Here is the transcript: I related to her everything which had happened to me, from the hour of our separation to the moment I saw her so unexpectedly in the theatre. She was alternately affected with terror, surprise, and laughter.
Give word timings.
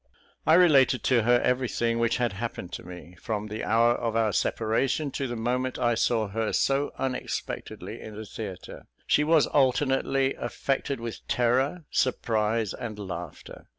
I 0.47 0.55
related 0.55 1.03
to 1.03 1.21
her 1.21 1.39
everything 1.41 1.99
which 1.99 2.17
had 2.17 2.33
happened 2.33 2.71
to 2.73 2.81
me, 2.83 3.15
from 3.21 3.45
the 3.49 3.63
hour 3.63 3.91
of 3.91 4.15
our 4.15 4.33
separation 4.33 5.11
to 5.11 5.27
the 5.27 5.35
moment 5.35 5.77
I 5.77 5.93
saw 5.93 6.27
her 6.29 6.53
so 6.53 6.91
unexpectedly 6.97 8.01
in 8.01 8.15
the 8.15 8.25
theatre. 8.25 8.87
She 9.05 9.23
was 9.23 9.45
alternately 9.45 10.33
affected 10.33 10.99
with 10.99 11.27
terror, 11.27 11.85
surprise, 11.91 12.73
and 12.73 12.97
laughter. 12.97 13.67